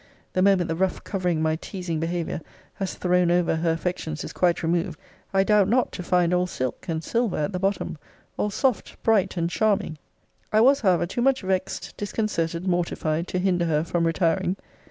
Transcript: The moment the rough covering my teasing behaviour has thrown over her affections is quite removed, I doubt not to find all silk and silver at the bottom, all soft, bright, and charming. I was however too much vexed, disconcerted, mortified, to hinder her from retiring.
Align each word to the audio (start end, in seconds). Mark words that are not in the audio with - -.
The 0.33 0.41
moment 0.41 0.67
the 0.67 0.75
rough 0.75 1.03
covering 1.03 1.43
my 1.43 1.57
teasing 1.57 1.99
behaviour 1.99 2.41
has 2.73 2.95
thrown 2.95 3.29
over 3.29 3.57
her 3.57 3.69
affections 3.69 4.23
is 4.23 4.33
quite 4.33 4.63
removed, 4.63 4.99
I 5.31 5.43
doubt 5.43 5.67
not 5.67 5.91
to 5.91 6.01
find 6.01 6.33
all 6.33 6.47
silk 6.47 6.85
and 6.87 7.03
silver 7.03 7.37
at 7.37 7.53
the 7.53 7.59
bottom, 7.59 7.99
all 8.35 8.49
soft, 8.49 8.97
bright, 9.03 9.37
and 9.37 9.47
charming. 9.47 9.99
I 10.51 10.59
was 10.61 10.81
however 10.81 11.05
too 11.05 11.21
much 11.21 11.43
vexed, 11.43 11.93
disconcerted, 11.97 12.65
mortified, 12.67 13.27
to 13.27 13.37
hinder 13.37 13.65
her 13.65 13.83
from 13.83 14.07
retiring. 14.07 14.55